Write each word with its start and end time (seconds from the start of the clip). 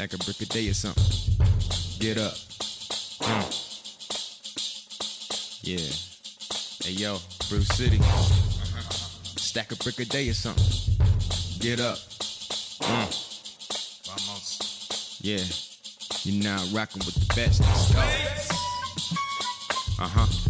Stack 0.00 0.14
a 0.14 0.24
brick 0.24 0.40
a 0.40 0.46
day 0.46 0.66
or 0.66 0.72
something. 0.72 1.04
Get 1.98 2.16
up. 2.16 2.32
Yeah. 5.60 5.76
Hey 6.82 6.92
yo, 6.92 7.18
Bruce 7.50 7.68
City. 7.68 8.00
Stack 9.36 9.72
a 9.72 9.76
brick 9.76 10.00
a 10.00 10.06
day 10.06 10.30
or 10.30 10.32
something. 10.32 10.64
Get 11.58 11.80
up. 11.80 11.98
Yeah. 15.20 15.44
You're 16.22 16.44
now 16.44 16.64
rocking 16.72 17.02
with 17.04 17.16
the 17.16 17.34
best. 17.34 17.60
Let's 17.60 17.92
go. 17.92 18.00
Uh 20.02 20.08
huh. 20.08 20.49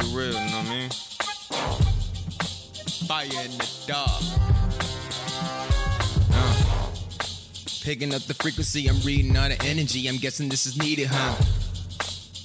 It 0.00 0.14
real, 0.16 0.28
you 0.28 0.32
know 0.32 0.40
what 0.40 0.66
I 0.66 0.70
mean? 0.70 0.90
Fire 3.06 3.44
in 3.44 3.50
the 3.58 3.68
dark. 3.86 4.10
Uh. 6.32 6.90
Picking 7.82 8.14
up 8.14 8.22
the 8.22 8.34
frequency, 8.34 8.88
I'm 8.88 9.00
reading 9.00 9.36
all 9.36 9.48
the 9.48 9.62
energy. 9.64 10.08
I'm 10.08 10.16
guessing 10.16 10.48
this 10.48 10.64
is 10.64 10.78
needed, 10.78 11.08
huh? 11.10 11.34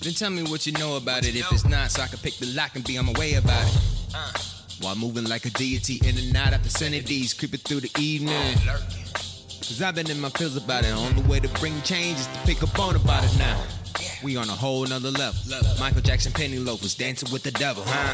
Then 0.02 0.14
tell 0.14 0.30
me 0.30 0.44
what 0.44 0.66
you 0.68 0.74
know 0.74 0.98
about 0.98 1.26
it. 1.26 1.36
If 1.36 1.50
it's 1.52 1.66
not, 1.66 1.92
so 1.92 2.02
I 2.02 2.08
can 2.08 2.20
pick 2.20 2.36
the 2.36 2.48
lock 2.48 2.76
and 2.76 2.84
be 2.84 2.98
on 2.98 3.06
my 3.06 3.14
way 3.18 3.36
about 3.36 3.66
it. 3.66 3.78
Uh. 4.14 4.34
While 4.82 4.96
moving 4.98 5.24
like 5.24 5.46
a 5.46 5.50
deity 5.52 6.02
in 6.08 6.18
and 6.18 6.36
out 6.36 6.54
of 6.54 6.60
vicinities, 6.62 7.34
creeping 7.34 7.62
through 7.62 7.82
the 7.82 7.92
evening. 8.00 8.58
Cause 8.66 9.82
I've 9.82 9.96
been 9.96 10.12
in 10.12 10.20
my 10.20 10.30
feels 10.30 10.58
about 10.58 10.84
it. 10.84 10.92
On 10.92 11.16
the 11.16 11.22
way 11.30 11.40
to 11.40 11.48
bring 11.60 11.82
change 11.84 12.20
is 12.20 12.28
to 12.28 12.40
pick 12.46 12.62
up 12.62 12.78
on 12.78 12.96
about 12.98 13.24
it 13.24 13.38
now. 13.40 13.64
We 14.24 14.38
on 14.38 14.50
a 14.50 14.54
whole 14.54 14.86
nother 14.86 15.12
level. 15.12 15.40
Michael 15.80 16.02
Jackson 16.02 16.32
penny 16.32 16.58
loafers 16.60 16.96
dancing 16.96 17.32
with 17.32 17.44
the 17.44 17.52
devil, 17.52 17.84
huh? 17.86 18.14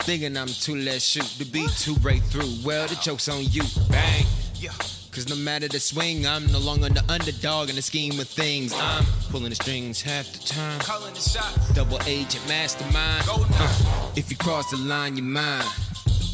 Thinking 0.00 0.36
I'm 0.36 0.48
too 0.48 0.76
less 0.76 1.02
shoot 1.02 1.28
the 1.38 1.44
beat 1.44 1.70
to 1.70 1.94
breakthrough. 1.96 2.48
Well, 2.64 2.86
the 2.88 2.96
joke's 2.96 3.28
on 3.28 3.42
you, 3.44 3.62
bang. 3.90 4.26
Yeah. 4.56 4.72
Cause 5.12 5.28
no 5.28 5.34
matter 5.34 5.66
the 5.66 5.80
swing, 5.80 6.24
I'm 6.24 6.46
no 6.52 6.58
longer 6.60 6.88
the 6.88 7.04
underdog 7.10 7.68
in 7.68 7.74
the 7.74 7.82
scheme 7.82 8.18
of 8.20 8.28
things. 8.28 8.72
I'm 8.76 9.04
pulling 9.30 9.48
the 9.48 9.56
strings 9.56 10.00
half 10.00 10.32
the 10.32 10.38
time. 10.38 10.78
Calling 10.80 11.12
the 11.14 11.20
shots. 11.20 11.74
Double 11.74 11.98
agent 12.06 12.46
mastermind. 12.46 13.26
Go. 13.26 13.44
Uh, 13.58 14.12
if 14.14 14.30
you 14.30 14.36
cross 14.36 14.70
the 14.70 14.76
line, 14.76 15.16
you're 15.16 15.26
mine. 15.26 15.64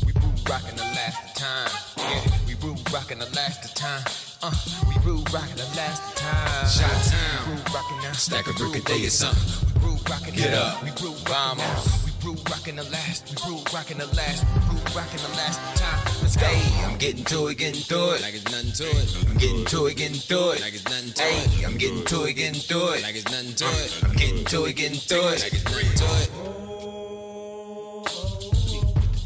We 0.04 0.12
rule 0.12 0.34
rockin' 0.48 0.76
the 0.76 0.82
last 0.82 1.24
of 1.24 1.34
time. 1.34 1.70
Yeah, 1.96 2.38
we 2.46 2.54
rule 2.66 2.78
rockin' 2.92 3.18
the 3.18 3.30
last 3.34 3.64
of 3.64 3.74
time. 3.74 4.04
Uh, 4.42 4.52
we 4.88 4.94
rule 5.10 5.24
rockin' 5.32 5.56
the 5.56 5.64
last 5.74 6.02
of 6.02 6.14
time. 6.14 6.68
Shot 6.68 7.04
town. 7.10 7.35
We 7.66 7.74
rockin' 7.74 7.98
now. 8.02 8.12
Stack 8.12 8.46
a 8.46 8.52
brick 8.52 8.76
a 8.76 8.80
day 8.86 9.06
or 9.06 9.10
something. 9.10 9.82
We 9.82 9.88
rule 9.88 10.00
rockin' 10.08 10.34
Get 10.34 10.54
up. 10.54 10.82
We 10.82 10.90
rule 11.02 11.14
rockin' 11.26 11.58
Vamos. 11.58 11.58
now. 11.58 11.82
We 12.04 12.12
rule 12.28 12.38
rockin' 12.50 12.76
the 12.76 12.84
last. 12.84 13.28
We 13.28 13.50
rule 13.50 13.64
rockin' 13.74 13.98
the 13.98 14.06
last. 14.14 14.44
We 14.44 14.60
rule 14.70 14.84
rockin' 14.94 15.20
the 15.20 15.28
last 15.36 15.58
time. 15.76 15.98
Let's 16.22 16.36
go. 16.36 16.46
Hey, 16.46 16.84
I'm 16.84 16.96
getting 16.98 17.24
to 17.24 17.48
it, 17.48 17.58
getting 17.58 17.80
through 17.80 18.12
it. 18.12 18.22
Like 18.22 18.34
it's 18.34 18.50
nothing 18.52 18.72
to 18.72 18.84
it. 18.84 19.16
I'm 19.28 19.36
getting 19.38 19.64
to 19.64 19.86
it, 19.86 19.96
getting 19.96 20.16
through 20.16 20.50
it. 20.52 20.60
Like 20.60 20.74
it's 20.74 20.84
nothing 20.84 21.12
to 21.12 21.22
it. 21.22 21.46
Hey, 21.50 21.64
I'm 21.64 21.76
getting 21.76 22.04
to 22.04 22.24
it, 22.24 22.34
getting 22.34 22.60
through 22.60 22.88
it. 22.94 23.02
Like 23.02 23.16
it's 23.16 23.30
nothing 23.30 23.54
to 23.54 23.64
it. 23.66 24.00
I'm 24.04 24.12
getting 24.14 24.44
to 24.44 24.64
it, 24.66 24.76
getting 24.76 24.98
through 24.98 25.28
it. 25.28 25.42
Like 25.42 25.54
it's 25.54 25.64
nothing 25.64 25.94
to 25.96 26.04
it. 26.22 26.30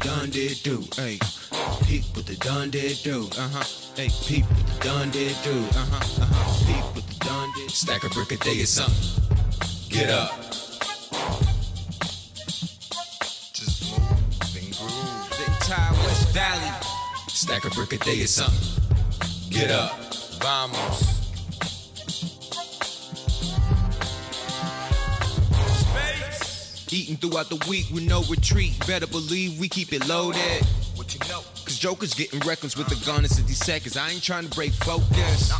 Done 0.01 0.29
did 0.31 0.63
do, 0.63 0.83
hey. 0.95 1.19
Peep 1.85 2.03
what 2.15 2.25
the 2.25 2.35
done 2.37 2.69
did 2.69 2.97
do, 3.03 3.27
uh 3.37 3.49
huh. 3.49 3.63
Hey, 3.95 4.09
peep 4.25 4.45
what 4.45 4.67
the 4.67 4.79
done 4.87 5.09
did 5.11 5.35
do, 5.43 5.51
uh 5.51 5.85
huh, 5.91 6.23
uh 6.23 6.27
huh. 6.29 6.65
Peep 6.65 6.95
with 6.95 7.07
the 7.07 7.25
done 7.25 7.49
did. 7.55 7.71
Stack 7.71 8.03
a 8.03 8.09
brick 8.09 8.31
a 8.31 8.37
day 8.37 8.61
or 8.61 8.65
something. 8.65 9.23
Get 9.89 10.09
up. 10.09 10.31
Just 13.53 13.91
move 13.91 14.55
and 14.55 14.77
groove. 14.77 15.29
The 15.37 15.45
entire 15.47 15.93
West 15.93 16.33
Valley. 16.33 16.71
Stack 17.27 17.65
a 17.65 17.69
brick 17.71 17.93
a 17.93 17.97
day 17.97 18.23
or 18.23 18.27
something. 18.27 18.83
Get 19.49 19.69
up. 19.71 19.91
Vamos. 20.41 20.99
Space. 25.75 26.93
Eating 26.93 27.17
throughout 27.17 27.49
the 27.49 27.63
week 27.69 27.87
with 27.93 28.03
no 28.03 28.23
retreat. 28.23 28.79
Better 28.87 29.07
believe 29.07 29.59
we 29.59 29.67
keep 29.67 29.91
it 29.91 30.07
loaded. 30.07 30.63
What 30.95 31.13
you 31.13 31.19
know? 31.29 31.41
Joker's 31.81 32.13
getting 32.13 32.39
reckless 32.41 32.77
with 32.77 32.89
the 32.89 33.05
gun 33.07 33.23
in 33.23 33.27
60 33.27 33.53
seconds. 33.53 33.97
I 33.97 34.11
ain't 34.11 34.21
trying 34.21 34.47
to 34.47 34.55
break 34.55 34.71
focus. 34.71 35.51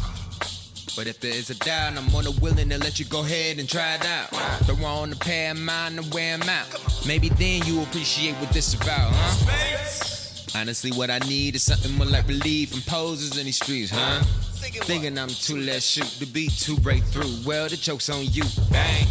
But 0.95 1.07
if 1.07 1.19
there 1.19 1.33
is 1.33 1.49
a 1.49 1.55
doubt, 1.55 1.97
I'm 1.97 2.05
more 2.11 2.21
than 2.21 2.39
willing 2.39 2.69
to 2.69 2.77
let 2.77 2.99
you 2.99 3.05
go 3.05 3.21
ahead 3.21 3.57
and 3.57 3.67
try 3.67 3.95
it 3.95 4.05
out. 4.05 4.29
Throw 4.65 4.85
on 4.85 5.09
the 5.09 5.15
pair 5.15 5.49
of 5.49 5.57
mine 5.57 5.97
and 5.97 6.13
wear 6.13 6.35
'em 6.35 6.43
out. 6.43 6.67
Maybe 7.07 7.29
then 7.29 7.65
you 7.65 7.81
appreciate 7.81 8.35
what 8.35 8.53
this 8.53 8.75
about, 8.75 9.11
huh? 9.15 10.59
Honestly, 10.59 10.91
what 10.91 11.09
I 11.09 11.17
need 11.27 11.55
is 11.55 11.63
something 11.63 11.91
more 11.93 12.05
like 12.05 12.27
relief 12.27 12.69
from 12.69 12.83
poses 12.83 13.35
in 13.39 13.47
these 13.47 13.55
streets, 13.55 13.89
huh? 13.89 14.21
Thinking, 14.57 14.83
Thinking 14.83 15.17
I'm 15.17 15.29
too 15.29 15.57
less 15.57 15.83
shoot 15.83 16.11
to 16.19 16.27
be 16.27 16.49
too 16.49 16.77
breakthrough. 16.81 17.33
Well, 17.43 17.67
the 17.67 17.77
joke's 17.77 18.09
on 18.09 18.27
you, 18.31 18.43
bang. 18.69 19.07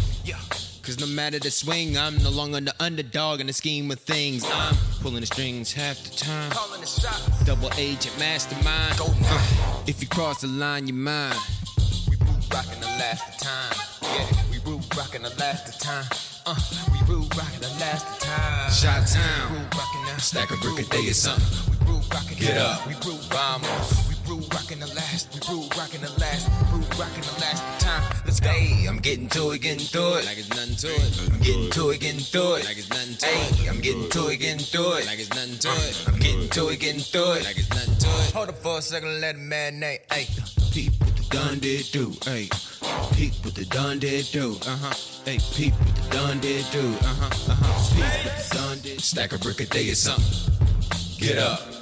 Cause 0.83 0.99
no 0.99 1.05
matter 1.05 1.37
the 1.37 1.51
swing, 1.51 1.95
I'm 1.95 2.17
no 2.23 2.31
longer 2.31 2.59
the 2.59 2.73
underdog 2.79 3.39
in 3.39 3.45
the 3.47 3.53
scheme 3.53 3.91
of 3.91 3.99
things. 3.99 4.43
I'm 4.51 4.75
pulling 5.01 5.19
the 5.21 5.27
strings 5.27 5.71
half 5.71 6.01
the 6.03 6.09
time. 6.09 6.51
Calling 6.51 6.81
the 6.81 6.87
shots. 6.87 7.45
Double 7.45 7.69
agent 7.77 8.17
mastermind. 8.17 8.97
Go. 8.97 9.05
Uh, 9.05 9.83
if 9.85 10.01
you 10.01 10.07
cross 10.07 10.41
the 10.41 10.47
line, 10.47 10.87
you're 10.87 10.95
mine. 10.95 11.35
We 12.09 12.15
rule 12.17 12.35
rockin' 12.51 12.81
the 12.81 12.87
last 12.87 13.29
of 13.29 13.37
time. 13.47 13.75
Yeah, 14.01 14.25
we 14.49 14.57
rule 14.69 14.81
rockin' 14.97 15.21
the 15.21 15.29
last 15.37 15.69
of 15.69 15.77
time. 15.79 16.05
Uh, 16.47 16.55
we 16.91 17.13
rule 17.13 17.27
rockin' 17.37 17.61
the 17.61 17.69
last 17.79 18.07
of 18.07 18.19
time. 18.19 18.71
Shot 18.71 19.07
town. 19.07 19.53
rule 19.53 19.67
rockin' 19.77 20.05
now. 20.07 20.17
Stack 20.17 20.49
a 20.49 20.57
brick 20.57 20.79
a 20.79 20.89
day 20.89 21.07
or 21.09 21.13
something. 21.13 21.77
We 21.79 21.91
rule 21.91 22.03
rockin' 22.11 22.39
Get 22.39 22.57
up. 22.57 22.87
We 22.87 22.95
rule 23.05 23.19
Vamos. 23.29 24.10
Vamos. 24.31 24.31
We 24.31 24.37
rule 24.37 24.47
rockin' 24.53 24.79
the 24.79 24.87
last. 24.87 25.33
We 25.33 25.53
rule 25.53 25.67
rockin' 25.77 26.01
the 26.01 26.11
last. 26.19 26.49
Rule 26.71 26.81
rockin' 26.99 27.21
the 27.21 27.41
last 27.41 27.81
time. 27.81 28.03
Let's 28.25 28.39
go. 28.39 28.49
Hey, 28.49 28.87
I'm 28.87 28.99
getting 28.99 29.27
to 29.29 29.51
it, 29.51 29.61
getting 29.61 29.85
through 29.85 30.15
it. 30.15 30.25
Like 30.25 30.37
it's 30.37 30.49
nothing 30.49 30.75
to 30.75 30.87
it. 30.87 31.31
I'm 31.31 31.39
getting 31.39 31.69
to 31.71 31.89
it, 31.89 31.99
getting 31.99 32.19
through 32.19 32.55
it. 32.55 32.65
Like 32.65 32.77
it's 32.77 32.89
nothing 32.89 33.15
to 33.15 33.25
it. 33.27 33.55
Hey, 33.59 33.69
I'm 33.69 33.81
getting 33.81 34.09
to 34.09 34.27
it, 34.29 34.37
getting 34.37 34.59
through 34.65 34.93
it. 34.93 35.05
Like 35.05 35.19
it's 35.19 35.29
nothing 35.29 35.57
to 35.59 35.69
it. 35.69 36.05
I'm 36.07 36.19
getting 36.19 36.49
to 36.49 36.69
it, 36.69 36.79
getting 36.79 37.01
through 37.01 37.31
it. 37.33 37.43
Like 37.43 37.57
it's 37.57 37.69
nothing 37.69 37.95
to 37.95 38.07
it. 38.07 38.33
Hold 38.33 38.49
up 38.49 38.57
for 38.57 38.77
a 38.77 38.81
second, 38.81 39.21
let 39.21 39.35
it 39.35 39.41
marinate. 39.41 39.99
Hey, 40.11 40.27
Peep 40.71 40.93
with 40.99 41.17
the 41.17 41.27
done 41.29 41.59
did 41.59 41.91
do, 41.91 42.13
hey. 42.23 42.47
Peep 43.13 43.33
with 43.43 43.55
the 43.55 43.65
done 43.65 43.99
did 43.99 44.25
do, 44.31 44.55
uh 44.65 44.77
huh. 44.77 44.93
Hey, 45.25 45.37
peep 45.53 45.77
with 45.79 45.95
the 45.95 46.15
done 46.15 46.39
did 46.39 46.65
do, 46.71 46.79
uh 46.79 47.03
huh, 47.03 47.51
uh 47.51 47.55
huh. 47.59 47.95
Peep 47.95 48.23
with 48.23 48.49
the 48.49 48.55
done 48.55 48.79
did. 48.79 49.01
Stack 49.01 49.33
a 49.33 49.37
brick 49.37 49.59
a 49.59 49.65
day 49.65 49.91
or 49.91 49.95
something. 49.95 50.53
Get 51.19 51.37
up. 51.37 51.80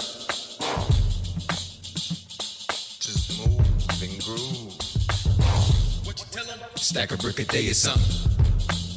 Stack 6.82 7.12
a 7.12 7.18
brick 7.18 7.40
a 7.40 7.44
day 7.44 7.70
or 7.70 7.74
something. 7.74 8.32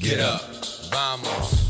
Get 0.00 0.20
up. 0.20 0.42
Vamos. 0.90 1.61